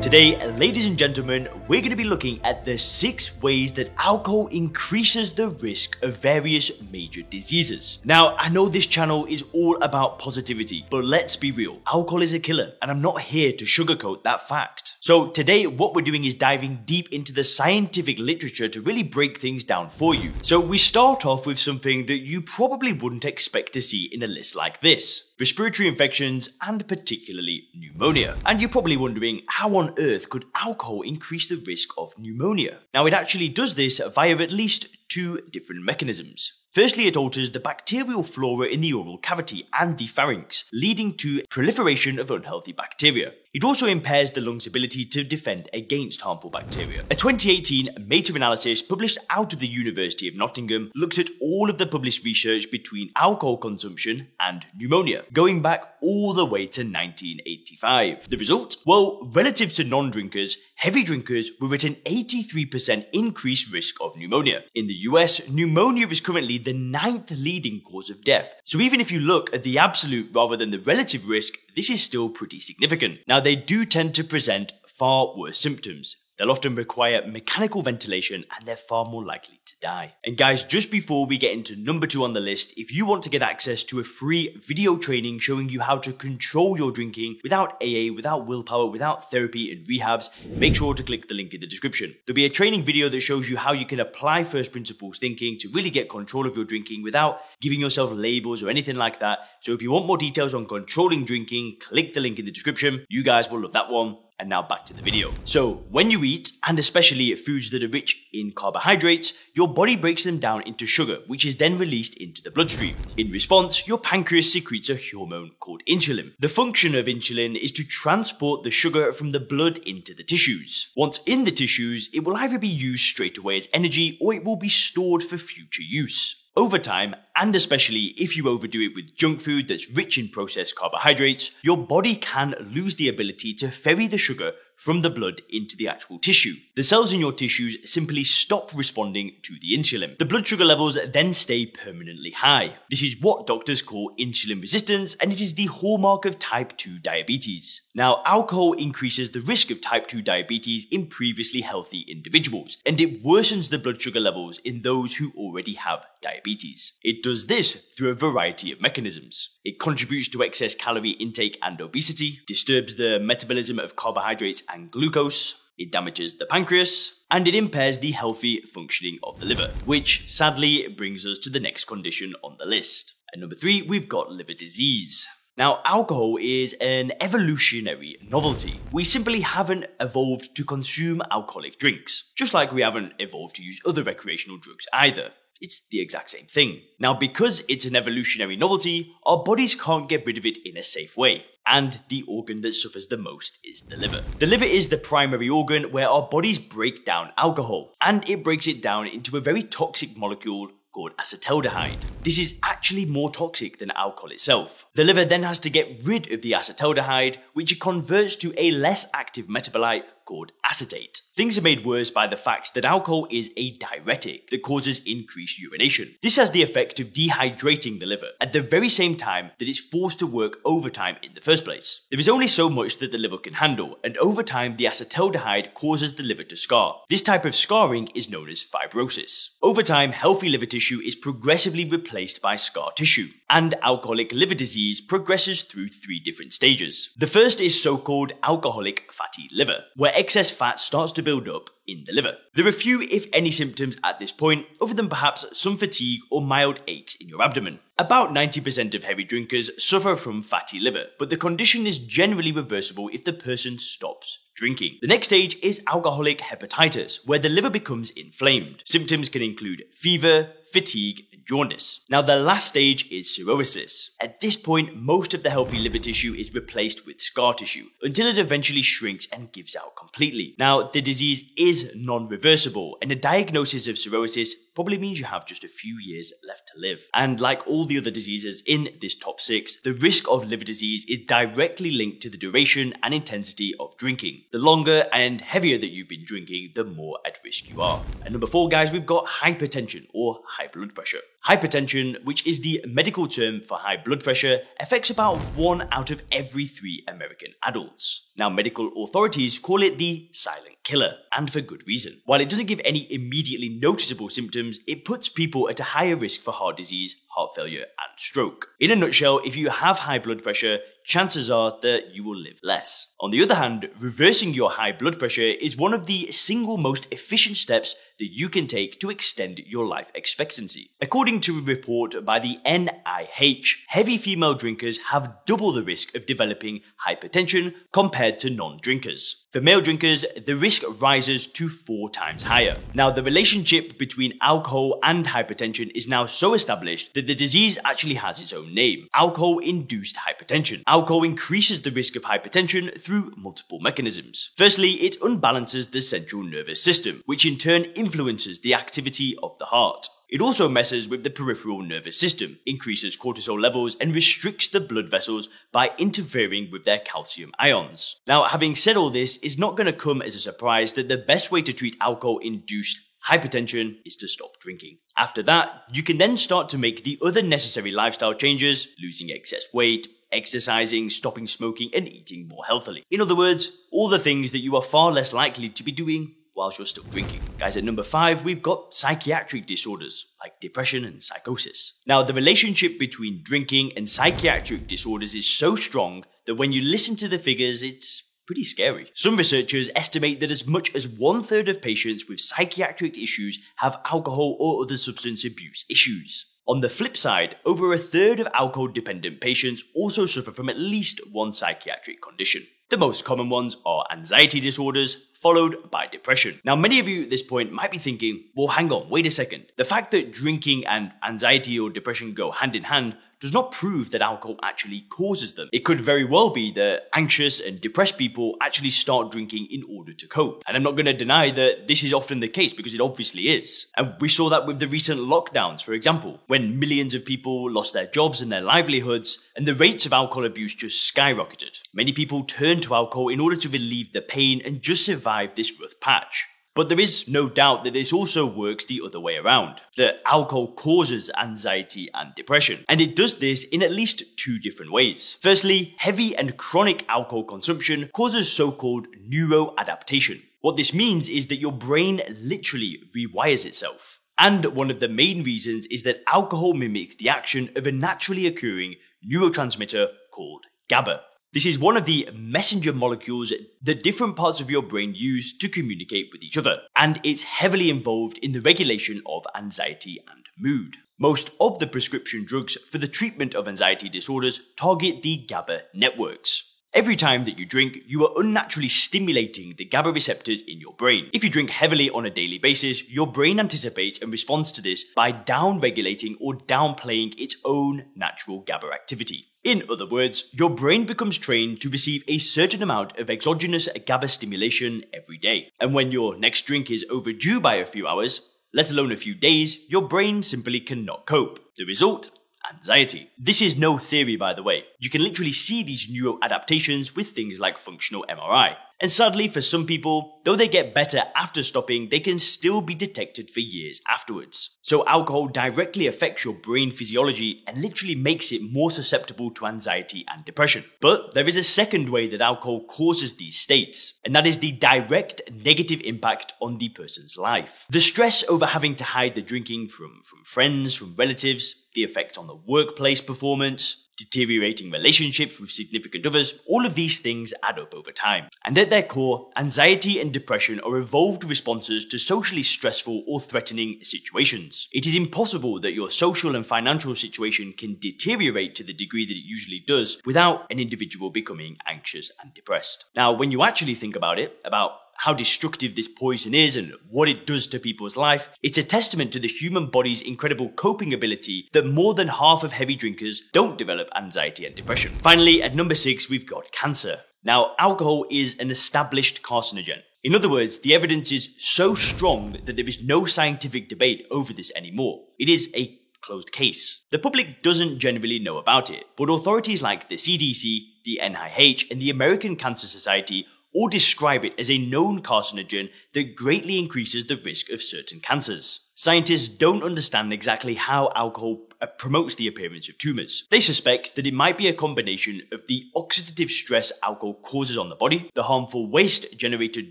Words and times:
Today, 0.00 0.42
ladies 0.52 0.86
and 0.86 0.96
gentlemen, 0.96 1.46
we're 1.68 1.82
going 1.82 1.90
to 1.90 1.96
be 1.96 2.04
looking 2.04 2.40
at 2.42 2.64
the 2.64 2.78
six 2.78 3.38
ways 3.42 3.70
that 3.72 3.92
alcohol 3.98 4.46
increases 4.46 5.30
the 5.30 5.50
risk 5.50 6.02
of 6.02 6.16
various 6.16 6.72
major 6.90 7.20
diseases. 7.20 7.98
Now, 8.02 8.34
I 8.36 8.48
know 8.48 8.66
this 8.66 8.86
channel 8.86 9.26
is 9.26 9.44
all 9.52 9.76
about 9.82 10.18
positivity, 10.18 10.86
but 10.90 11.04
let's 11.04 11.36
be 11.36 11.52
real. 11.52 11.80
Alcohol 11.86 12.22
is 12.22 12.32
a 12.32 12.40
killer, 12.40 12.72
and 12.80 12.90
I'm 12.90 13.02
not 13.02 13.20
here 13.20 13.52
to 13.52 13.64
sugarcoat 13.66 14.22
that 14.22 14.48
fact. 14.48 14.94
So, 15.00 15.28
today, 15.28 15.66
what 15.66 15.94
we're 15.94 16.00
doing 16.00 16.24
is 16.24 16.34
diving 16.34 16.80
deep 16.86 17.12
into 17.12 17.34
the 17.34 17.44
scientific 17.44 18.18
literature 18.18 18.70
to 18.70 18.80
really 18.80 19.02
break 19.02 19.38
things 19.38 19.64
down 19.64 19.90
for 19.90 20.14
you. 20.14 20.32
So, 20.40 20.60
we 20.60 20.78
start 20.78 21.26
off 21.26 21.44
with 21.44 21.58
something 21.58 22.06
that 22.06 22.20
you 22.20 22.40
probably 22.40 22.94
wouldn't 22.94 23.26
expect 23.26 23.74
to 23.74 23.82
see 23.82 24.08
in 24.10 24.22
a 24.22 24.26
list 24.26 24.56
like 24.56 24.80
this 24.80 25.29
respiratory 25.40 25.88
infections, 25.88 26.50
and 26.60 26.86
particularly 26.86 27.64
pneumonia. 27.74 28.36
And 28.44 28.60
you're 28.60 28.68
probably 28.68 28.98
wondering 28.98 29.40
how 29.48 29.74
on 29.76 29.94
earth 29.98 30.28
could 30.28 30.44
alcohol 30.54 31.00
increase 31.00 31.48
the 31.48 31.62
risk 31.66 31.88
of 31.96 32.12
pneumonia? 32.18 32.80
Now, 32.92 33.06
it 33.06 33.14
actually 33.14 33.48
does 33.48 33.74
this 33.74 34.00
via 34.14 34.36
at 34.36 34.52
least 34.52 34.86
two 35.08 35.40
different 35.50 35.82
mechanisms. 35.82 36.52
Firstly, 36.72 37.08
it 37.08 37.16
alters 37.16 37.50
the 37.50 37.58
bacterial 37.58 38.22
flora 38.22 38.68
in 38.68 38.80
the 38.80 38.92
oral 38.92 39.18
cavity 39.18 39.66
and 39.72 39.98
the 39.98 40.06
pharynx, 40.06 40.66
leading 40.72 41.16
to 41.16 41.42
proliferation 41.50 42.20
of 42.20 42.30
unhealthy 42.30 42.70
bacteria. 42.70 43.32
It 43.52 43.64
also 43.64 43.86
impairs 43.86 44.30
the 44.30 44.40
lung's 44.40 44.68
ability 44.68 45.04
to 45.06 45.24
defend 45.24 45.68
against 45.74 46.20
harmful 46.20 46.50
bacteria. 46.50 47.02
A 47.10 47.16
2018 47.16 47.96
meta-analysis 48.06 48.80
published 48.82 49.18
out 49.28 49.52
of 49.52 49.58
the 49.58 49.66
University 49.66 50.28
of 50.28 50.36
Nottingham 50.36 50.92
looked 50.94 51.18
at 51.18 51.30
all 51.40 51.68
of 51.68 51.76
the 51.76 51.86
published 51.86 52.24
research 52.24 52.70
between 52.70 53.10
alcohol 53.16 53.56
consumption 53.56 54.28
and 54.38 54.64
pneumonia, 54.76 55.24
going 55.32 55.62
back 55.62 55.94
all 56.00 56.32
the 56.32 56.46
way 56.46 56.60
to 56.60 56.82
1985. 56.82 58.28
The 58.30 58.36
result? 58.36 58.76
Well, 58.86 59.28
relative 59.34 59.74
to 59.74 59.84
non-drinkers, 59.84 60.56
heavy 60.76 61.02
drinkers 61.02 61.50
were 61.60 61.74
at 61.74 61.82
an 61.82 61.96
83% 62.06 63.06
increased 63.12 63.72
risk 63.72 63.96
of 64.00 64.16
pneumonia. 64.16 64.60
In 64.76 64.86
the 64.86 64.94
US, 65.10 65.40
pneumonia 65.48 66.06
is 66.06 66.20
currently 66.20 66.58
the 66.58 66.72
ninth 66.72 67.32
leading 67.32 67.80
cause 67.80 68.10
of 68.10 68.22
death. 68.22 68.48
So 68.62 68.78
even 68.78 69.00
if 69.00 69.10
you 69.10 69.18
look 69.18 69.52
at 69.52 69.64
the 69.64 69.78
absolute 69.78 70.30
rather 70.32 70.56
than 70.56 70.70
the 70.70 70.78
relative 70.78 71.26
risk, 71.26 71.54
this 71.76 71.90
is 71.90 72.02
still 72.02 72.28
pretty 72.28 72.60
significant. 72.60 73.18
Now, 73.26 73.39
they 73.40 73.56
do 73.56 73.84
tend 73.84 74.14
to 74.14 74.24
present 74.24 74.72
far 74.86 75.36
worse 75.36 75.58
symptoms. 75.58 76.16
They'll 76.36 76.50
often 76.50 76.74
require 76.74 77.26
mechanical 77.26 77.82
ventilation 77.82 78.44
and 78.54 78.66
they're 78.66 78.76
far 78.76 79.04
more 79.04 79.24
likely 79.24 79.59
die. 79.80 80.14
And 80.24 80.36
guys, 80.36 80.64
just 80.64 80.90
before 80.90 81.26
we 81.26 81.38
get 81.38 81.52
into 81.52 81.76
number 81.76 82.06
two 82.06 82.24
on 82.24 82.32
the 82.32 82.40
list, 82.40 82.74
if 82.76 82.92
you 82.92 83.06
want 83.06 83.22
to 83.24 83.30
get 83.30 83.42
access 83.42 83.82
to 83.84 84.00
a 84.00 84.04
free 84.04 84.60
video 84.66 84.96
training 84.96 85.38
showing 85.38 85.68
you 85.68 85.80
how 85.80 85.96
to 85.98 86.12
control 86.12 86.76
your 86.76 86.92
drinking 86.92 87.38
without 87.42 87.82
AA, 87.82 88.12
without 88.14 88.46
willpower, 88.46 88.86
without 88.86 89.30
therapy 89.30 89.72
and 89.72 89.86
rehabs, 89.88 90.30
make 90.46 90.76
sure 90.76 90.94
to 90.94 91.02
click 91.02 91.28
the 91.28 91.34
link 91.34 91.54
in 91.54 91.60
the 91.60 91.66
description. 91.66 92.14
There'll 92.26 92.34
be 92.34 92.44
a 92.44 92.50
training 92.50 92.84
video 92.84 93.08
that 93.08 93.20
shows 93.20 93.48
you 93.48 93.56
how 93.56 93.72
you 93.72 93.86
can 93.86 94.00
apply 94.00 94.44
first 94.44 94.72
principles 94.72 95.18
thinking 95.18 95.58
to 95.60 95.68
really 95.70 95.90
get 95.90 96.10
control 96.10 96.46
of 96.46 96.56
your 96.56 96.64
drinking 96.64 97.02
without 97.02 97.40
giving 97.60 97.80
yourself 97.80 98.10
labels 98.12 98.62
or 98.62 98.68
anything 98.68 98.96
like 98.96 99.20
that. 99.20 99.38
So 99.60 99.72
if 99.72 99.82
you 99.82 99.90
want 99.90 100.06
more 100.06 100.18
details 100.18 100.54
on 100.54 100.66
controlling 100.66 101.24
drinking, 101.24 101.78
click 101.80 102.14
the 102.14 102.20
link 102.20 102.38
in 102.38 102.44
the 102.44 102.52
description. 102.52 103.04
You 103.08 103.22
guys 103.22 103.50
will 103.50 103.60
love 103.60 103.72
that 103.72 103.90
one. 103.90 104.18
And 104.40 104.48
now 104.48 104.62
back 104.62 104.86
to 104.86 104.94
the 104.94 105.02
video. 105.02 105.32
So, 105.44 105.84
when 105.90 106.10
you 106.10 106.24
eat, 106.24 106.52
and 106.66 106.78
especially 106.78 107.34
foods 107.34 107.68
that 107.70 107.82
are 107.82 107.88
rich 107.88 108.26
in 108.32 108.52
carbohydrates, 108.52 109.34
your 109.52 109.68
body 109.68 109.96
breaks 109.96 110.24
them 110.24 110.38
down 110.38 110.62
into 110.62 110.86
sugar, 110.86 111.18
which 111.26 111.44
is 111.44 111.56
then 111.56 111.76
released 111.76 112.16
into 112.16 112.42
the 112.42 112.50
bloodstream. 112.50 112.96
In 113.18 113.30
response, 113.30 113.86
your 113.86 113.98
pancreas 113.98 114.50
secretes 114.50 114.88
a 114.88 114.98
hormone 115.12 115.50
called 115.60 115.82
insulin. 115.86 116.32
The 116.38 116.48
function 116.48 116.94
of 116.94 117.04
insulin 117.04 117.54
is 117.54 117.70
to 117.72 117.84
transport 117.84 118.62
the 118.62 118.70
sugar 118.70 119.12
from 119.12 119.32
the 119.32 119.40
blood 119.40 119.76
into 119.84 120.14
the 120.14 120.24
tissues. 120.24 120.88
Once 120.96 121.20
in 121.26 121.44
the 121.44 121.52
tissues, 121.52 122.08
it 122.14 122.24
will 122.24 122.36
either 122.36 122.58
be 122.58 122.68
used 122.68 123.04
straight 123.04 123.36
away 123.36 123.58
as 123.58 123.68
energy 123.74 124.16
or 124.22 124.32
it 124.32 124.42
will 124.42 124.56
be 124.56 124.70
stored 124.70 125.22
for 125.22 125.36
future 125.36 125.82
use. 125.82 126.39
Over 126.56 126.80
time, 126.80 127.14
and 127.36 127.54
especially 127.54 128.06
if 128.18 128.36
you 128.36 128.48
overdo 128.48 128.80
it 128.80 128.94
with 128.96 129.16
junk 129.16 129.40
food 129.40 129.68
that's 129.68 129.88
rich 129.88 130.18
in 130.18 130.28
processed 130.28 130.74
carbohydrates, 130.74 131.52
your 131.62 131.76
body 131.76 132.16
can 132.16 132.56
lose 132.60 132.96
the 132.96 133.08
ability 133.08 133.54
to 133.54 133.70
ferry 133.70 134.08
the 134.08 134.18
sugar 134.18 134.54
from 134.74 135.02
the 135.02 135.10
blood 135.10 135.42
into 135.48 135.76
the 135.76 135.86
actual 135.86 136.18
tissue. 136.18 136.54
The 136.80 136.84
cells 136.84 137.12
in 137.12 137.20
your 137.20 137.34
tissues 137.34 137.76
simply 137.84 138.24
stop 138.24 138.72
responding 138.74 139.32
to 139.42 139.52
the 139.60 139.76
insulin. 139.76 140.16
The 140.16 140.24
blood 140.24 140.46
sugar 140.46 140.64
levels 140.64 140.96
then 141.12 141.34
stay 141.34 141.66
permanently 141.66 142.30
high. 142.30 142.76
This 142.88 143.02
is 143.02 143.20
what 143.20 143.46
doctors 143.46 143.82
call 143.82 144.14
insulin 144.18 144.62
resistance, 144.62 145.14
and 145.16 145.30
it 145.30 145.42
is 145.42 145.56
the 145.56 145.66
hallmark 145.66 146.24
of 146.24 146.38
type 146.38 146.74
2 146.78 146.98
diabetes. 147.00 147.82
Now, 147.94 148.22
alcohol 148.24 148.72
increases 148.72 149.28
the 149.28 149.42
risk 149.42 149.70
of 149.70 149.82
type 149.82 150.06
2 150.06 150.22
diabetes 150.22 150.86
in 150.90 151.08
previously 151.08 151.60
healthy 151.60 152.06
individuals, 152.08 152.78
and 152.86 152.98
it 152.98 153.22
worsens 153.22 153.68
the 153.68 153.78
blood 153.78 154.00
sugar 154.00 154.20
levels 154.20 154.58
in 154.64 154.80
those 154.80 155.16
who 155.16 155.32
already 155.36 155.74
have 155.74 156.06
diabetes. 156.22 156.94
It 157.02 157.22
does 157.22 157.44
this 157.44 157.74
through 157.94 158.08
a 158.08 158.14
variety 158.14 158.72
of 158.72 158.80
mechanisms. 158.80 159.58
It 159.66 159.80
contributes 159.80 160.28
to 160.30 160.42
excess 160.42 160.74
calorie 160.74 161.10
intake 161.10 161.58
and 161.60 161.78
obesity, 161.82 162.40
disturbs 162.46 162.94
the 162.94 163.18
metabolism 163.20 163.78
of 163.78 163.96
carbohydrates 163.96 164.62
and 164.72 164.90
glucose, 164.90 165.56
it 165.80 165.90
damages 165.90 166.36
the 166.36 166.44
pancreas, 166.46 167.14
and 167.30 167.48
it 167.48 167.54
impairs 167.54 167.98
the 167.98 168.10
healthy 168.10 168.60
functioning 168.74 169.18
of 169.22 169.40
the 169.40 169.46
liver, 169.46 169.72
which 169.86 170.30
sadly 170.30 170.86
brings 170.88 171.24
us 171.24 171.38
to 171.38 171.48
the 171.48 171.58
next 171.58 171.86
condition 171.86 172.34
on 172.44 172.56
the 172.58 172.68
list. 172.68 173.14
At 173.32 173.40
number 173.40 173.54
three, 173.54 173.80
we've 173.80 174.08
got 174.08 174.30
liver 174.30 174.52
disease. 174.52 175.26
Now, 175.56 175.80
alcohol 175.84 176.38
is 176.40 176.74
an 176.74 177.12
evolutionary 177.20 178.18
novelty. 178.28 178.78
We 178.92 179.04
simply 179.04 179.40
haven't 179.40 179.86
evolved 180.00 180.54
to 180.56 180.64
consume 180.64 181.22
alcoholic 181.30 181.78
drinks, 181.78 182.30
just 182.36 182.52
like 182.52 182.72
we 182.72 182.82
haven't 182.82 183.14
evolved 183.18 183.56
to 183.56 183.62
use 183.62 183.80
other 183.86 184.02
recreational 184.02 184.58
drugs 184.58 184.86
either. 184.92 185.30
It's 185.60 185.86
the 185.90 186.00
exact 186.00 186.30
same 186.30 186.46
thing. 186.46 186.80
Now, 186.98 187.12
because 187.12 187.62
it's 187.68 187.84
an 187.84 187.94
evolutionary 187.94 188.56
novelty, 188.56 189.12
our 189.26 189.42
bodies 189.44 189.74
can't 189.74 190.08
get 190.08 190.24
rid 190.24 190.38
of 190.38 190.46
it 190.46 190.56
in 190.64 190.78
a 190.78 190.82
safe 190.82 191.18
way. 191.18 191.44
And 191.66 192.00
the 192.08 192.24
organ 192.26 192.62
that 192.62 192.72
suffers 192.72 193.08
the 193.08 193.18
most 193.18 193.58
is 193.62 193.82
the 193.82 193.96
liver. 193.96 194.24
The 194.38 194.46
liver 194.46 194.64
is 194.64 194.88
the 194.88 194.96
primary 194.96 195.50
organ 195.50 195.92
where 195.92 196.08
our 196.08 196.26
bodies 196.26 196.58
break 196.58 197.04
down 197.04 197.32
alcohol, 197.36 197.92
and 198.00 198.28
it 198.28 198.42
breaks 198.42 198.66
it 198.66 198.82
down 198.82 199.06
into 199.06 199.36
a 199.36 199.40
very 199.40 199.62
toxic 199.62 200.16
molecule 200.16 200.70
called 200.92 201.16
acetaldehyde. 201.18 201.98
This 202.24 202.38
is 202.38 202.56
actually 202.62 203.04
more 203.04 203.30
toxic 203.30 203.78
than 203.78 203.90
alcohol 203.92 204.30
itself. 204.30 204.86
The 204.94 205.04
liver 205.04 205.24
then 205.24 205.44
has 205.44 205.58
to 205.60 205.70
get 205.70 206.00
rid 206.02 206.32
of 206.32 206.42
the 206.42 206.52
acetaldehyde, 206.52 207.36
which 207.52 207.70
it 207.70 207.80
converts 207.80 208.34
to 208.36 208.52
a 208.56 208.72
less 208.72 209.06
active 209.14 209.46
metabolite 209.46 210.02
called 210.30 210.52
acetate. 210.64 211.22
Things 211.36 211.58
are 211.58 211.62
made 211.62 211.84
worse 211.84 212.10
by 212.10 212.28
the 212.28 212.36
fact 212.36 212.74
that 212.74 212.84
alcohol 212.84 213.26
is 213.30 213.50
a 213.56 213.76
diuretic 213.78 214.50
that 214.50 214.62
causes 214.62 215.00
increased 215.04 215.58
urination. 215.58 216.14
This 216.22 216.36
has 216.36 216.52
the 216.52 216.62
effect 216.62 217.00
of 217.00 217.12
dehydrating 217.12 217.98
the 217.98 218.06
liver 218.06 218.30
at 218.40 218.52
the 218.52 218.60
very 218.60 218.88
same 218.88 219.16
time 219.16 219.50
that 219.58 219.68
it's 219.68 219.78
forced 219.80 220.20
to 220.20 220.26
work 220.26 220.58
overtime 220.64 221.16
in 221.22 221.34
the 221.34 221.40
first 221.40 221.64
place. 221.64 222.06
There 222.10 222.20
is 222.20 222.28
only 222.28 222.46
so 222.46 222.70
much 222.70 222.98
that 222.98 223.10
the 223.10 223.18
liver 223.18 223.38
can 223.38 223.54
handle, 223.54 223.98
and 224.04 224.16
over 224.18 224.44
time 224.44 224.76
the 224.76 224.84
acetaldehyde 224.84 225.74
causes 225.74 226.14
the 226.14 226.22
liver 226.22 226.44
to 226.44 226.56
scar. 226.56 227.00
This 227.08 227.22
type 227.22 227.44
of 227.44 227.56
scarring 227.56 228.08
is 228.14 228.30
known 228.30 228.48
as 228.48 228.64
fibrosis. 228.64 229.48
Over 229.62 229.82
time, 229.82 230.12
healthy 230.12 230.48
liver 230.48 230.66
tissue 230.66 231.00
is 231.00 231.16
progressively 231.16 231.84
replaced 231.84 232.40
by 232.40 232.54
scar 232.56 232.92
tissue, 232.92 233.28
and 233.48 233.74
alcoholic 233.82 234.30
liver 234.32 234.54
disease 234.54 235.00
progresses 235.00 235.62
through 235.62 235.88
three 235.88 236.20
different 236.20 236.52
stages. 236.52 237.10
The 237.16 237.26
first 237.26 237.60
is 237.60 237.82
so-called 237.82 238.32
alcoholic 238.44 239.10
fatty 239.12 239.48
liver, 239.52 239.84
where 239.96 240.12
excess 240.20 240.50
fat 240.50 240.78
starts 240.78 241.12
to 241.12 241.22
build 241.22 241.48
up 241.48 241.70
in 241.86 242.04
the 242.06 242.12
liver. 242.12 242.34
There 242.54 242.66
are 242.66 242.72
few, 242.72 243.00
if 243.00 243.26
any, 243.32 243.50
symptoms 243.50 243.96
at 244.04 244.18
this 244.18 244.32
point, 244.32 244.66
other 244.78 244.92
than 244.92 245.08
perhaps 245.08 245.46
some 245.54 245.78
fatigue 245.78 246.20
or 246.30 246.42
mild 246.42 246.80
aches 246.86 247.14
in 247.14 247.26
your 247.26 247.42
abdomen. 247.42 247.80
About 247.98 248.28
90% 248.28 248.94
of 248.94 249.02
heavy 249.02 249.24
drinkers 249.24 249.70
suffer 249.82 250.14
from 250.14 250.42
fatty 250.42 250.78
liver, 250.78 251.06
but 251.18 251.30
the 251.30 251.38
condition 251.38 251.86
is 251.86 251.98
generally 251.98 252.52
reversible 252.52 253.08
if 253.14 253.24
the 253.24 253.32
person 253.32 253.78
stops 253.78 254.38
drinking. 254.54 254.98
The 255.00 255.08
next 255.08 255.28
stage 255.28 255.56
is 255.62 255.82
alcoholic 255.86 256.40
hepatitis, 256.40 257.26
where 257.26 257.38
the 257.38 257.48
liver 257.48 257.70
becomes 257.70 258.10
inflamed. 258.10 258.82
Symptoms 258.84 259.30
can 259.30 259.40
include 259.40 259.84
fever, 259.94 260.50
fatigue, 260.70 261.24
jaundice. 261.50 262.00
Now, 262.08 262.22
the 262.22 262.36
last 262.36 262.68
stage 262.68 263.10
is 263.10 263.34
cirrhosis. 263.34 264.12
At 264.22 264.40
this 264.40 264.54
point, 264.54 264.94
most 264.94 265.34
of 265.34 265.42
the 265.42 265.50
healthy 265.50 265.78
liver 265.78 265.98
tissue 265.98 266.32
is 266.32 266.54
replaced 266.54 267.04
with 267.06 267.20
scar 267.20 267.54
tissue 267.54 267.86
until 268.02 268.28
it 268.28 268.38
eventually 268.38 268.82
shrinks 268.82 269.26
and 269.32 269.50
gives 269.50 269.74
out 269.74 269.96
completely. 269.96 270.54
Now, 270.60 270.88
the 270.88 271.00
disease 271.02 271.42
is 271.56 271.90
non 271.96 272.28
reversible, 272.28 272.98
and 273.02 273.10
a 273.10 273.16
diagnosis 273.16 273.88
of 273.88 273.98
cirrhosis 273.98 274.54
probably 274.74 274.98
means 274.98 275.18
you 275.18 275.26
have 275.26 275.46
just 275.46 275.64
a 275.64 275.68
few 275.68 275.98
years 275.98 276.32
left 276.46 276.68
to 276.68 276.80
live. 276.80 276.98
And 277.14 277.40
like 277.40 277.66
all 277.66 277.86
the 277.86 277.98
other 277.98 278.10
diseases 278.10 278.62
in 278.66 278.88
this 279.00 279.14
top 279.14 279.40
six, 279.40 279.76
the 279.82 279.92
risk 279.92 280.28
of 280.28 280.46
liver 280.46 280.64
disease 280.64 281.04
is 281.08 281.20
directly 281.26 281.90
linked 281.90 282.22
to 282.22 282.30
the 282.30 282.36
duration 282.36 282.94
and 283.02 283.14
intensity 283.14 283.74
of 283.80 283.96
drinking. 283.96 284.42
The 284.52 284.58
longer 284.58 285.06
and 285.12 285.40
heavier 285.40 285.78
that 285.78 285.90
you've 285.90 286.08
been 286.08 286.24
drinking, 286.24 286.72
the 286.74 286.84
more 286.84 287.18
at 287.26 287.38
risk 287.44 287.68
you 287.68 287.80
are. 287.80 288.02
And 288.24 288.32
number 288.32 288.46
four, 288.46 288.68
guys, 288.68 288.92
we've 288.92 289.06
got 289.06 289.26
hypertension 289.26 290.06
or 290.14 290.40
high 290.46 290.68
blood 290.72 290.94
pressure. 290.94 291.20
Hypertension, 291.48 292.22
which 292.24 292.46
is 292.46 292.60
the 292.60 292.84
medical 292.86 293.26
term 293.26 293.62
for 293.62 293.78
high 293.78 293.96
blood 293.96 294.22
pressure, 294.22 294.60
affects 294.78 295.10
about 295.10 295.36
one 295.56 295.88
out 295.90 296.10
of 296.10 296.22
every 296.30 296.66
three 296.66 297.02
American 297.08 297.52
adults. 297.62 298.28
Now, 298.36 298.50
medical 298.50 298.90
authorities 299.04 299.58
call 299.58 299.82
it 299.82 299.98
the 299.98 300.28
silent 300.32 300.79
killer, 300.90 301.14
and 301.36 301.52
for 301.52 301.60
good 301.60 301.86
reason. 301.86 302.20
While 302.24 302.40
it 302.40 302.48
doesn't 302.48 302.66
give 302.66 302.80
any 302.84 303.06
immediately 303.12 303.68
noticeable 303.68 304.28
symptoms, 304.28 304.80
it 304.88 305.04
puts 305.04 305.28
people 305.28 305.68
at 305.68 305.78
a 305.78 305.84
higher 305.84 306.16
risk 306.16 306.40
for 306.40 306.50
heart 306.52 306.76
disease, 306.76 307.14
heart 307.28 307.52
failure, 307.54 307.82
and 307.82 308.18
stroke. 308.18 308.66
In 308.80 308.90
a 308.90 308.96
nutshell, 308.96 309.40
if 309.44 309.54
you 309.54 309.70
have 309.70 310.00
high 310.00 310.18
blood 310.18 310.42
pressure, 310.42 310.80
chances 311.04 311.50
are 311.50 311.78
that 311.82 312.14
you 312.14 312.24
will 312.24 312.36
live 312.36 312.58
less. 312.62 313.12
On 313.20 313.30
the 313.30 313.42
other 313.42 313.56
hand, 313.56 313.90
reversing 313.98 314.54
your 314.54 314.70
high 314.70 314.92
blood 314.92 315.18
pressure 315.18 315.42
is 315.42 315.76
one 315.76 315.92
of 315.92 316.06
the 316.06 316.30
single 316.32 316.76
most 316.76 317.06
efficient 317.10 317.56
steps 317.56 317.96
that 318.20 318.30
you 318.30 318.48
can 318.48 318.66
take 318.66 319.00
to 319.00 319.10
extend 319.10 319.58
your 319.60 319.86
life 319.86 320.10
expectancy. 320.14 320.90
According 321.00 321.40
to 321.42 321.58
a 321.58 321.62
report 321.62 322.24
by 322.24 322.38
the 322.38 322.58
NIH, 322.66 323.76
heavy 323.88 324.18
female 324.18 324.54
drinkers 324.54 324.98
have 325.10 325.32
double 325.46 325.72
the 325.72 325.82
risk 325.82 326.14
of 326.14 326.26
developing 326.26 326.82
hypertension 327.06 327.74
compared 327.92 328.38
to 328.40 328.50
non 328.50 328.78
drinkers. 328.80 329.46
For 329.50 329.60
male 329.60 329.80
drinkers, 329.80 330.24
the 330.46 330.54
risk 330.54 330.82
rises 331.00 331.46
to 331.48 331.68
four 331.68 332.10
times 332.10 332.44
higher. 332.44 332.76
Now, 332.94 333.10
the 333.10 333.22
relationship 333.22 333.98
between 333.98 334.38
alcohol 334.40 335.00
and 335.02 335.26
hypertension 335.26 335.90
is 335.94 336.06
now 336.06 336.26
so 336.26 336.54
established 336.54 337.14
that 337.14 337.26
the 337.26 337.34
disease 337.34 337.78
actually 337.84 338.14
has 338.14 338.38
its 338.38 338.52
own 338.52 338.74
name 338.74 339.08
alcohol 339.14 339.58
induced 339.58 340.16
hypertension. 340.16 340.82
Alcohol 340.90 341.22
increases 341.22 341.82
the 341.82 341.92
risk 341.92 342.16
of 342.16 342.24
hypertension 342.24 343.00
through 343.00 343.32
multiple 343.36 343.78
mechanisms. 343.78 344.50
Firstly, 344.56 344.94
it 344.94 345.20
unbalances 345.20 345.92
the 345.92 346.00
central 346.00 346.42
nervous 346.42 346.82
system, 346.82 347.22
which 347.26 347.46
in 347.46 347.56
turn 347.56 347.84
influences 347.94 348.58
the 348.58 348.74
activity 348.74 349.36
of 349.40 349.56
the 349.60 349.66
heart. 349.66 350.08
It 350.28 350.40
also 350.40 350.68
messes 350.68 351.08
with 351.08 351.22
the 351.22 351.30
peripheral 351.30 351.82
nervous 351.82 352.18
system, 352.18 352.58
increases 352.66 353.16
cortisol 353.16 353.60
levels, 353.60 353.94
and 354.00 354.12
restricts 354.12 354.68
the 354.68 354.80
blood 354.80 355.08
vessels 355.08 355.48
by 355.70 355.92
interfering 355.96 356.70
with 356.72 356.84
their 356.84 356.98
calcium 356.98 357.52
ions. 357.56 358.16
Now, 358.26 358.46
having 358.46 358.74
said 358.74 358.96
all 358.96 359.10
this, 359.10 359.38
it's 359.44 359.58
not 359.58 359.76
going 359.76 359.86
to 359.86 359.92
come 359.92 360.20
as 360.20 360.34
a 360.34 360.40
surprise 360.40 360.94
that 360.94 361.08
the 361.08 361.16
best 361.16 361.52
way 361.52 361.62
to 361.62 361.72
treat 361.72 361.96
alcohol 362.00 362.38
induced 362.38 362.98
hypertension 363.28 363.98
is 364.04 364.16
to 364.16 364.26
stop 364.26 364.58
drinking. 364.60 364.98
After 365.16 365.42
that, 365.44 365.82
you 365.92 366.02
can 366.02 366.18
then 366.18 366.36
start 366.36 366.68
to 366.70 366.78
make 366.78 367.04
the 367.04 367.18
other 367.24 367.42
necessary 367.42 367.92
lifestyle 367.92 368.34
changes, 368.34 368.88
losing 369.00 369.30
excess 369.30 369.66
weight, 369.72 370.08
exercising, 370.32 371.10
stopping 371.10 371.46
smoking, 371.46 371.90
and 371.94 372.08
eating 372.08 372.48
more 372.48 372.64
healthily. 372.66 373.04
In 373.10 373.20
other 373.20 373.36
words, 373.36 373.72
all 373.90 374.08
the 374.08 374.18
things 374.18 374.52
that 374.52 374.62
you 374.62 374.76
are 374.76 374.82
far 374.82 375.12
less 375.12 375.32
likely 375.32 375.68
to 375.68 375.82
be 375.82 375.92
doing 375.92 376.34
whilst 376.54 376.78
you're 376.78 376.86
still 376.86 377.04
drinking. 377.04 377.40
Guys, 377.58 377.76
at 377.76 377.84
number 377.84 378.02
five, 378.02 378.44
we've 378.44 378.62
got 378.62 378.94
psychiatric 378.94 379.66
disorders 379.66 380.26
like 380.40 380.60
depression 380.60 381.04
and 381.04 381.22
psychosis. 381.22 381.94
Now, 382.06 382.22
the 382.22 382.34
relationship 382.34 382.98
between 382.98 383.42
drinking 383.42 383.92
and 383.96 384.10
psychiatric 384.10 384.86
disorders 384.86 385.34
is 385.34 385.48
so 385.48 385.74
strong 385.74 386.24
that 386.46 386.56
when 386.56 386.72
you 386.72 386.82
listen 386.82 387.16
to 387.16 387.28
the 387.28 387.38
figures, 387.38 387.82
it's 387.82 388.24
pretty 388.46 388.64
scary. 388.64 389.10
Some 389.14 389.36
researchers 389.36 389.90
estimate 389.94 390.40
that 390.40 390.50
as 390.50 390.66
much 390.66 390.94
as 390.94 391.06
one 391.06 391.42
third 391.42 391.68
of 391.68 391.80
patients 391.80 392.26
with 392.28 392.40
psychiatric 392.40 393.16
issues 393.16 393.58
have 393.76 394.00
alcohol 394.10 394.56
or 394.58 394.82
other 394.82 394.98
substance 394.98 395.44
abuse 395.44 395.84
issues. 395.88 396.46
On 396.70 396.80
the 396.80 396.88
flip 396.88 397.16
side, 397.16 397.56
over 397.64 397.92
a 397.92 397.98
third 397.98 398.38
of 398.38 398.46
alcohol 398.54 398.86
dependent 398.86 399.40
patients 399.40 399.82
also 399.92 400.24
suffer 400.24 400.52
from 400.52 400.68
at 400.68 400.78
least 400.78 401.20
one 401.32 401.50
psychiatric 401.50 402.22
condition. 402.22 402.64
The 402.90 402.96
most 402.96 403.24
common 403.24 403.50
ones 403.50 403.76
are 403.84 404.06
anxiety 404.12 404.60
disorders, 404.60 405.16
followed 405.34 405.90
by 405.90 406.06
depression. 406.06 406.60
Now, 406.64 406.76
many 406.76 407.00
of 407.00 407.08
you 407.08 407.24
at 407.24 407.30
this 407.30 407.42
point 407.42 407.72
might 407.72 407.90
be 407.90 407.98
thinking, 407.98 408.44
well, 408.54 408.68
hang 408.68 408.92
on, 408.92 409.10
wait 409.10 409.26
a 409.26 409.32
second. 409.32 409.64
The 409.78 409.84
fact 409.84 410.12
that 410.12 410.30
drinking 410.30 410.86
and 410.86 411.10
anxiety 411.26 411.76
or 411.76 411.90
depression 411.90 412.34
go 412.34 412.52
hand 412.52 412.76
in 412.76 412.84
hand 412.84 413.16
does 413.40 413.52
not 413.52 413.72
prove 413.72 414.10
that 414.10 414.22
alcohol 414.22 414.56
actually 414.62 415.00
causes 415.08 415.54
them. 415.54 415.68
It 415.72 415.84
could 415.84 416.00
very 416.00 416.24
well 416.24 416.50
be 416.50 416.72
that 416.72 417.08
anxious 417.14 417.58
and 417.58 417.80
depressed 417.80 418.18
people 418.18 418.56
actually 418.60 418.90
start 418.90 419.32
drinking 419.32 419.68
in 419.70 419.82
order 419.88 420.12
to 420.12 420.26
cope. 420.26 420.62
And 420.66 420.76
I'm 420.76 420.82
not 420.82 420.92
going 420.92 421.06
to 421.06 421.12
deny 421.12 421.50
that 421.50 421.88
this 421.88 422.02
is 422.02 422.12
often 422.12 422.40
the 422.40 422.48
case 422.48 422.72
because 422.72 422.94
it 422.94 423.00
obviously 423.00 423.48
is. 423.48 423.86
And 423.96 424.14
we 424.20 424.28
saw 424.28 424.50
that 424.50 424.66
with 424.66 424.78
the 424.78 424.88
recent 424.88 425.20
lockdowns, 425.20 425.82
for 425.82 425.92
example, 425.92 426.40
when 426.46 426.78
millions 426.78 427.14
of 427.14 427.24
people 427.24 427.70
lost 427.70 427.94
their 427.94 428.06
jobs 428.06 428.40
and 428.40 428.52
their 428.52 428.60
livelihoods 428.60 429.38
and 429.56 429.66
the 429.66 429.74
rates 429.74 430.06
of 430.06 430.12
alcohol 430.12 430.44
abuse 430.44 430.74
just 430.74 431.14
skyrocketed. 431.14 431.80
Many 431.94 432.12
people 432.12 432.44
turned 432.44 432.82
to 432.82 432.94
alcohol 432.94 433.28
in 433.28 433.40
order 433.40 433.56
to 433.56 433.68
relieve 433.68 434.12
the 434.12 434.20
pain 434.20 434.60
and 434.64 434.82
just 434.82 435.04
survive 435.04 435.54
this 435.54 435.72
rough 435.80 435.98
patch. 436.00 436.46
But 436.80 436.88
there 436.88 436.98
is 436.98 437.28
no 437.28 437.50
doubt 437.50 437.84
that 437.84 437.92
this 437.92 438.10
also 438.10 438.46
works 438.46 438.86
the 438.86 439.02
other 439.04 439.20
way 439.20 439.36
around. 439.36 439.82
That 439.98 440.22
alcohol 440.24 440.72
causes 440.72 441.30
anxiety 441.38 442.08
and 442.14 442.34
depression. 442.34 442.86
And 442.88 443.02
it 443.02 443.14
does 443.14 443.36
this 443.36 443.64
in 443.64 443.82
at 443.82 443.92
least 443.92 444.38
two 444.38 444.58
different 444.58 444.90
ways. 444.90 445.36
Firstly, 445.42 445.94
heavy 445.98 446.34
and 446.34 446.56
chronic 446.56 447.04
alcohol 447.06 447.44
consumption 447.44 448.08
causes 448.14 448.50
so-called 448.50 449.08
neuroadaptation. 449.30 450.40
What 450.62 450.78
this 450.78 450.94
means 450.94 451.28
is 451.28 451.48
that 451.48 451.60
your 451.60 451.72
brain 451.72 452.22
literally 452.40 453.00
rewires 453.14 453.66
itself. 453.66 454.18
And 454.38 454.64
one 454.74 454.90
of 454.90 455.00
the 455.00 455.08
main 455.08 455.42
reasons 455.42 455.84
is 455.90 456.04
that 456.04 456.22
alcohol 456.26 456.72
mimics 456.72 457.14
the 457.16 457.28
action 457.28 457.68
of 457.76 457.86
a 457.86 457.92
naturally 457.92 458.46
occurring 458.46 458.94
neurotransmitter 459.30 460.08
called 460.32 460.62
GABA. 460.88 461.20
This 461.52 461.66
is 461.66 461.80
one 461.80 461.96
of 461.96 462.04
the 462.04 462.28
messenger 462.32 462.92
molecules 462.92 463.52
that 463.82 464.04
different 464.04 464.36
parts 464.36 464.60
of 464.60 464.70
your 464.70 464.82
brain 464.82 465.16
use 465.16 465.52
to 465.58 465.68
communicate 465.68 466.28
with 466.32 466.42
each 466.44 466.56
other, 466.56 466.82
and 466.94 467.20
it's 467.24 467.42
heavily 467.42 467.90
involved 467.90 468.38
in 468.38 468.52
the 468.52 468.60
regulation 468.60 469.20
of 469.26 469.44
anxiety 469.56 470.22
and 470.30 470.44
mood. 470.56 470.98
Most 471.18 471.50
of 471.58 471.80
the 471.80 471.88
prescription 471.88 472.44
drugs 472.44 472.76
for 472.88 472.98
the 472.98 473.08
treatment 473.08 473.56
of 473.56 473.66
anxiety 473.66 474.08
disorders 474.08 474.60
target 474.76 475.22
the 475.22 475.38
GABA 475.38 475.80
networks. 475.92 476.62
Every 476.92 477.14
time 477.14 477.44
that 477.44 477.56
you 477.56 477.64
drink, 477.64 477.98
you 478.08 478.26
are 478.26 478.32
unnaturally 478.36 478.88
stimulating 478.88 479.74
the 479.78 479.84
GABA 479.84 480.10
receptors 480.10 480.60
in 480.66 480.80
your 480.80 480.92
brain. 480.94 481.30
If 481.32 481.44
you 481.44 481.48
drink 481.48 481.70
heavily 481.70 482.10
on 482.10 482.26
a 482.26 482.30
daily 482.30 482.58
basis, 482.58 483.08
your 483.08 483.28
brain 483.28 483.60
anticipates 483.60 484.18
and 484.20 484.32
responds 484.32 484.72
to 484.72 484.82
this 484.82 485.04
by 485.14 485.30
down-regulating 485.30 486.36
or 486.40 486.54
downplaying 486.54 487.34
its 487.38 487.54
own 487.64 488.06
natural 488.16 488.64
GABA 488.66 488.88
activity. 488.92 489.46
In 489.62 489.84
other 489.88 490.04
words, 490.04 490.46
your 490.50 490.68
brain 490.68 491.06
becomes 491.06 491.38
trained 491.38 491.80
to 491.82 491.90
receive 491.90 492.24
a 492.26 492.38
certain 492.38 492.82
amount 492.82 493.16
of 493.20 493.30
exogenous 493.30 493.88
GABA 494.04 494.26
stimulation 494.26 495.04
every 495.14 495.38
day. 495.38 495.70
And 495.78 495.94
when 495.94 496.10
your 496.10 496.36
next 496.36 496.62
drink 496.62 496.90
is 496.90 497.06
overdue 497.08 497.60
by 497.60 497.76
a 497.76 497.86
few 497.86 498.08
hours, 498.08 498.48
let 498.74 498.90
alone 498.90 499.12
a 499.12 499.16
few 499.16 499.36
days, 499.36 499.78
your 499.88 500.02
brain 500.02 500.42
simply 500.42 500.80
cannot 500.80 501.26
cope. 501.26 501.60
The 501.76 501.84
result? 501.84 502.30
Anxiety. 502.68 503.30
This 503.38 503.62
is 503.62 503.76
no 503.76 503.98
theory, 503.98 504.36
by 504.36 504.54
the 504.54 504.62
way. 504.62 504.84
You 504.98 505.10
can 505.10 505.22
literally 505.22 505.52
see 505.52 505.82
these 505.82 506.08
neuro 506.10 506.38
adaptations 506.42 507.16
with 507.16 507.28
things 507.28 507.58
like 507.58 507.78
functional 507.78 508.26
MRI. 508.28 508.76
And 509.00 509.10
sadly, 509.10 509.48
for 509.48 509.62
some 509.62 509.86
people, 509.86 510.40
though 510.44 510.56
they 510.56 510.68
get 510.68 510.92
better 510.92 511.22
after 511.34 511.62
stopping, 511.62 512.08
they 512.10 512.20
can 512.20 512.38
still 512.38 512.82
be 512.82 512.94
detected 512.94 513.50
for 513.50 513.60
years 513.60 514.00
afterwards. 514.06 514.76
So, 514.82 515.06
alcohol 515.06 515.48
directly 515.48 516.06
affects 516.06 516.44
your 516.44 516.52
brain 516.52 516.92
physiology 516.92 517.64
and 517.66 517.80
literally 517.80 518.14
makes 518.14 518.52
it 518.52 518.62
more 518.62 518.90
susceptible 518.90 519.50
to 519.52 519.66
anxiety 519.66 520.26
and 520.28 520.44
depression. 520.44 520.84
But 521.00 521.32
there 521.32 521.48
is 521.48 521.56
a 521.56 521.62
second 521.62 522.10
way 522.10 522.28
that 522.28 522.42
alcohol 522.42 522.84
causes 522.84 523.34
these 523.34 523.58
states, 523.58 524.14
and 524.24 524.36
that 524.36 524.46
is 524.46 524.58
the 524.58 524.72
direct 524.72 525.42
negative 525.50 526.02
impact 526.02 526.52
on 526.60 526.76
the 526.76 526.90
person's 526.90 527.38
life. 527.38 527.86
The 527.88 528.00
stress 528.00 528.44
over 528.48 528.66
having 528.66 528.96
to 528.96 529.04
hide 529.04 529.34
the 529.34 529.42
drinking 529.42 529.88
from, 529.88 530.20
from 530.24 530.44
friends, 530.44 530.94
from 530.94 531.14
relatives, 531.16 531.74
the 531.94 532.04
effect 532.04 532.36
on 532.36 532.46
the 532.46 532.54
workplace 532.66 533.20
performance, 533.22 534.04
deteriorating 534.20 534.90
relationships 534.90 535.58
with 535.58 535.70
significant 535.70 536.26
others, 536.26 536.54
all 536.66 536.86
of 536.86 536.94
these 536.94 537.18
things 537.18 537.54
add 537.62 537.78
up 537.78 537.94
over 537.94 538.12
time. 538.12 538.48
And 538.64 538.76
at 538.78 538.90
their 538.90 539.02
core, 539.02 539.50
anxiety 539.56 540.20
and 540.20 540.32
depression 540.32 540.80
are 540.80 540.98
evolved 540.98 541.44
responses 541.44 542.04
to 542.06 542.18
socially 542.18 542.62
stressful 542.62 543.24
or 543.26 543.40
threatening 543.40 543.98
situations. 544.02 544.88
It 544.92 545.06
is 545.06 545.14
impossible 545.14 545.80
that 545.80 545.94
your 545.94 546.10
social 546.10 546.54
and 546.54 546.66
financial 546.66 547.14
situation 547.14 547.72
can 547.72 547.98
deteriorate 547.98 548.74
to 548.76 548.84
the 548.84 548.92
degree 548.92 549.26
that 549.26 549.36
it 549.36 549.44
usually 549.44 549.82
does 549.86 550.20
without 550.24 550.70
an 550.70 550.78
individual 550.78 551.30
becoming 551.30 551.78
anxious 551.86 552.30
and 552.42 552.52
depressed. 552.54 553.06
Now, 553.16 553.32
when 553.32 553.50
you 553.50 553.62
actually 553.62 553.94
think 553.94 554.16
about 554.16 554.38
it, 554.38 554.58
about 554.64 554.92
how 555.20 555.34
destructive 555.34 555.94
this 555.96 556.08
poison 556.08 556.54
is 556.54 556.78
and 556.78 556.94
what 557.10 557.28
it 557.28 557.46
does 557.46 557.66
to 557.66 557.78
people's 557.78 558.16
life, 558.16 558.48
it's 558.62 558.78
a 558.78 558.82
testament 558.82 559.30
to 559.30 559.38
the 559.38 559.48
human 559.48 559.84
body's 559.84 560.22
incredible 560.22 560.70
coping 560.70 561.12
ability 561.12 561.68
that 561.74 561.84
more 561.84 562.14
than 562.14 562.28
half 562.28 562.64
of 562.64 562.72
heavy 562.72 562.96
drinkers 562.96 563.42
don't 563.52 563.76
develop 563.76 564.08
anxiety 564.16 564.64
and 564.64 564.74
depression. 564.74 565.12
Finally, 565.22 565.62
at 565.62 565.74
number 565.74 565.94
six, 565.94 566.30
we've 566.30 566.46
got 566.46 566.72
cancer. 566.72 567.20
Now, 567.44 567.72
alcohol 567.78 568.24
is 568.30 568.56
an 568.58 568.70
established 568.70 569.42
carcinogen. 569.42 569.98
In 570.24 570.34
other 570.34 570.48
words, 570.48 570.78
the 570.78 570.94
evidence 570.94 571.30
is 571.30 571.50
so 571.58 571.94
strong 571.94 572.56
that 572.64 572.76
there 572.76 572.88
is 572.88 573.02
no 573.02 573.26
scientific 573.26 573.90
debate 573.90 574.26
over 574.30 574.54
this 574.54 574.72
anymore. 574.74 575.20
It 575.38 575.50
is 575.50 575.68
a 575.74 575.98
closed 576.22 576.52
case. 576.52 577.02
The 577.10 577.18
public 577.18 577.62
doesn't 577.62 577.98
generally 577.98 578.38
know 578.38 578.56
about 578.56 578.88
it, 578.88 579.04
but 579.18 579.30
authorities 579.30 579.82
like 579.82 580.08
the 580.08 580.16
CDC, 580.16 580.80
the 581.04 581.20
NIH, 581.22 581.90
and 581.90 582.00
the 582.00 582.10
American 582.10 582.56
Cancer 582.56 582.86
Society 582.86 583.46
all 583.72 583.88
describe 583.88 584.44
it 584.44 584.54
as 584.58 584.70
a 584.70 584.78
known 584.78 585.22
carcinogen 585.22 585.90
that 586.14 586.36
greatly 586.36 586.78
increases 586.78 587.26
the 587.26 587.40
risk 587.44 587.70
of 587.70 587.82
certain 587.82 588.20
cancers. 588.20 588.80
Scientists 588.94 589.48
don't 589.48 589.82
understand 589.82 590.32
exactly 590.32 590.74
how 590.74 591.10
alcohol 591.14 591.60
Uh, 591.82 591.86
promotes 591.98 592.34
the 592.34 592.46
appearance 592.46 592.90
of 592.90 592.98
tumours. 592.98 593.44
They 593.50 593.60
suspect 593.60 594.14
that 594.16 594.26
it 594.26 594.34
might 594.34 594.58
be 594.58 594.68
a 594.68 594.74
combination 594.74 595.42
of 595.50 595.66
the 595.66 595.86
oxidative 595.96 596.50
stress 596.50 596.92
alcohol 597.02 597.34
causes 597.42 597.78
on 597.78 597.88
the 597.88 597.94
body, 597.94 598.30
the 598.34 598.42
harmful 598.42 598.90
waste 598.90 599.26
generated 599.38 599.90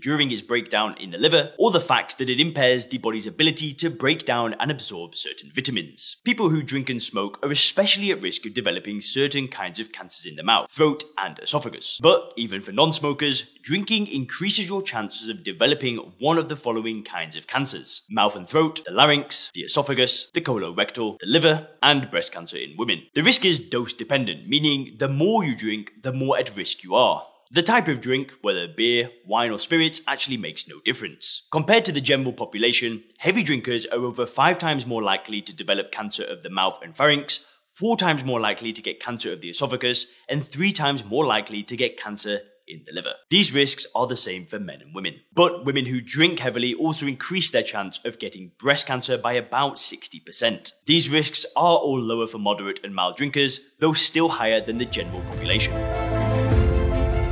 during 0.00 0.30
its 0.30 0.42
breakdown 0.42 0.94
in 1.00 1.10
the 1.10 1.18
liver, 1.18 1.52
or 1.58 1.72
the 1.72 1.80
fact 1.80 2.18
that 2.18 2.30
it 2.30 2.38
impairs 2.38 2.86
the 2.86 2.98
body's 2.98 3.26
ability 3.26 3.74
to 3.74 3.90
break 3.90 4.24
down 4.24 4.54
and 4.60 4.70
absorb 4.70 5.16
certain 5.16 5.50
vitamins. 5.52 6.16
People 6.22 6.48
who 6.48 6.62
drink 6.62 6.88
and 6.88 7.02
smoke 7.02 7.40
are 7.42 7.50
especially 7.50 8.12
at 8.12 8.22
risk 8.22 8.46
of 8.46 8.54
developing 8.54 9.00
certain 9.00 9.48
kinds 9.48 9.80
of 9.80 9.90
cancers 9.90 10.26
in 10.26 10.36
the 10.36 10.44
mouth, 10.44 10.70
throat, 10.70 11.02
and 11.18 11.40
esophagus. 11.40 11.98
But 12.00 12.32
even 12.36 12.62
for 12.62 12.70
non 12.70 12.92
smokers, 12.92 13.42
drinking 13.62 14.06
increases 14.06 14.68
your 14.68 14.82
chances 14.82 15.28
of 15.28 15.42
developing 15.42 15.96
one 16.18 16.38
of 16.38 16.48
the 16.48 16.56
following 16.56 17.02
kinds 17.02 17.34
of 17.34 17.48
cancers 17.48 18.02
mouth 18.08 18.36
and 18.36 18.48
throat, 18.48 18.80
the 18.86 18.92
larynx, 18.92 19.50
the 19.54 19.62
esophagus, 19.62 20.28
the 20.34 20.40
colorectal, 20.40 21.18
the 21.20 21.26
liver, 21.26 21.66
and 21.82 22.10
breast 22.10 22.32
cancer 22.32 22.56
in 22.56 22.76
women. 22.76 23.02
The 23.14 23.22
risk 23.22 23.44
is 23.44 23.58
dose 23.58 23.92
dependent, 23.92 24.48
meaning 24.48 24.96
the 24.98 25.08
more 25.08 25.44
you 25.44 25.54
drink, 25.54 26.02
the 26.02 26.12
more 26.12 26.38
at 26.38 26.56
risk 26.56 26.82
you 26.82 26.94
are. 26.94 27.26
The 27.52 27.62
type 27.64 27.88
of 27.88 28.00
drink, 28.00 28.32
whether 28.42 28.68
beer, 28.68 29.10
wine, 29.26 29.50
or 29.50 29.58
spirits, 29.58 30.02
actually 30.06 30.36
makes 30.36 30.68
no 30.68 30.78
difference. 30.84 31.48
Compared 31.50 31.84
to 31.86 31.92
the 31.92 32.00
general 32.00 32.32
population, 32.32 33.02
heavy 33.18 33.42
drinkers 33.42 33.86
are 33.86 33.98
over 33.98 34.24
five 34.24 34.58
times 34.58 34.86
more 34.86 35.02
likely 35.02 35.42
to 35.42 35.52
develop 35.52 35.90
cancer 35.90 36.22
of 36.22 36.44
the 36.44 36.50
mouth 36.50 36.78
and 36.80 36.94
pharynx, 36.94 37.40
four 37.72 37.96
times 37.96 38.22
more 38.22 38.38
likely 38.38 38.72
to 38.72 38.82
get 38.82 39.02
cancer 39.02 39.32
of 39.32 39.40
the 39.40 39.50
esophagus, 39.50 40.06
and 40.28 40.44
three 40.44 40.72
times 40.72 41.04
more 41.04 41.26
likely 41.26 41.64
to 41.64 41.76
get 41.76 41.98
cancer 41.98 42.40
in 42.70 42.82
the 42.86 42.92
liver. 42.92 43.14
These 43.28 43.52
risks 43.52 43.86
are 43.94 44.06
the 44.06 44.16
same 44.16 44.46
for 44.46 44.58
men 44.58 44.80
and 44.80 44.94
women. 44.94 45.20
But 45.32 45.64
women 45.64 45.86
who 45.86 46.00
drink 46.00 46.38
heavily 46.38 46.74
also 46.74 47.06
increase 47.06 47.50
their 47.50 47.62
chance 47.62 48.00
of 48.04 48.18
getting 48.18 48.52
breast 48.58 48.86
cancer 48.86 49.18
by 49.18 49.34
about 49.34 49.76
60%. 49.76 50.72
These 50.86 51.10
risks 51.10 51.44
are 51.56 51.78
all 51.78 52.00
lower 52.00 52.26
for 52.26 52.38
moderate 52.38 52.80
and 52.84 52.94
mild 52.94 53.16
drinkers, 53.16 53.60
though 53.78 53.92
still 53.92 54.28
higher 54.28 54.60
than 54.60 54.78
the 54.78 54.84
general 54.84 55.20
population. 55.22 55.72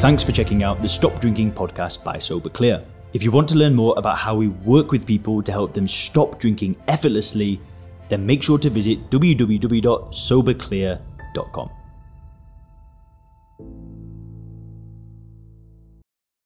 Thanks 0.01 0.23
for 0.23 0.33
checking 0.33 0.63
out 0.63 0.81
the 0.81 0.89
Stop 0.89 1.21
Drinking 1.21 1.53
podcast 1.53 2.05
by 2.05 2.19
Sober 2.19 2.49
Clear. 2.49 2.85
If 3.15 3.23
you 3.23 3.31
want 3.31 3.49
to 3.49 3.55
learn 3.55 3.75
more 3.75 3.95
about 3.97 4.19
how 4.19 4.37
we 4.37 4.49
work 4.49 4.93
with 4.93 5.07
people 5.07 5.43
to 5.43 5.51
help 5.51 5.73
them 5.73 5.89
stop 5.89 6.39
drinking 6.39 6.77
effortlessly, 6.89 7.59
then 8.09 8.27
make 8.27 8.43
sure 8.43 8.59
to 8.59 8.71
visit 8.71 9.11
www.soberclear.com. 9.11 11.71